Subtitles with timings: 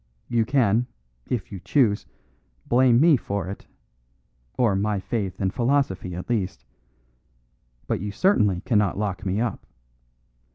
[0.27, 0.87] You can,
[1.27, 2.07] if you choose,
[2.65, 3.67] blame me for it,
[4.57, 6.65] or my faith and philosophy at least;
[7.85, 9.67] but you certainly cannot lock me up.